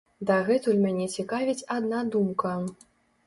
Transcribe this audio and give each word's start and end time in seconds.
Дагэтуль 0.27 0.79
мяне 0.85 1.05
цікавіць 1.17 1.67
адна 1.77 2.01
думка. 2.15 2.57